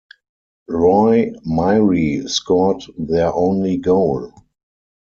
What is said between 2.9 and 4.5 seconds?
their only goal.